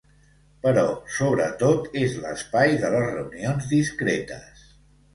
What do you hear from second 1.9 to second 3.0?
és l’espai de